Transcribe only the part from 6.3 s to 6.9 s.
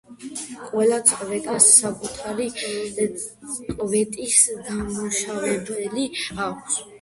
აქვს.